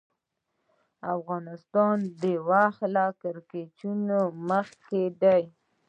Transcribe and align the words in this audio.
د 1.01 1.03
افغانستان 1.17 1.97
وخت 2.49 2.81
له 2.95 3.05
ګرینویچ 3.21 3.79
مخکې 4.49 5.03
دی 5.21 5.43